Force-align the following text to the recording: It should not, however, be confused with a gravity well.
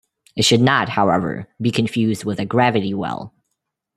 It 0.35 0.45
should 0.45 0.61
not, 0.61 0.89
however, 0.89 1.47
be 1.61 1.69
confused 1.69 2.25
with 2.25 2.39
a 2.39 2.45
gravity 2.45 2.91
well. 2.91 3.35